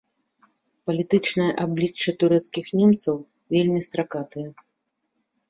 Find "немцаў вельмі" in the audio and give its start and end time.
2.81-3.79